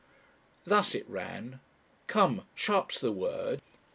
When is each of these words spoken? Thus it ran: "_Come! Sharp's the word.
Thus 0.65 0.95
it 0.95 1.07
ran: 1.07 1.59
"_Come! 2.07 2.45
Sharp's 2.55 2.99
the 2.99 3.11
word. 3.11 3.61